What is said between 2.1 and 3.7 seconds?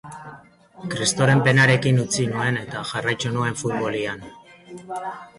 nuen, eta jarraitu nuen